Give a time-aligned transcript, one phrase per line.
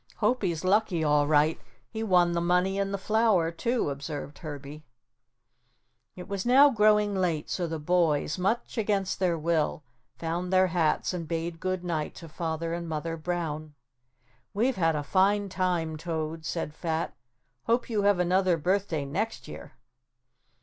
[0.15, 4.83] "Hopie's lucky all right; he won the money in the flour, too," observed Herbie.
[6.15, 9.83] It was now growing late so the boys, much against their will,
[10.17, 13.75] found their hats and bade good night to Father and Mother Brown.
[14.55, 17.13] "We've had a fine time, Toad," said Fat,
[17.65, 19.73] "hope you have another birthday next year."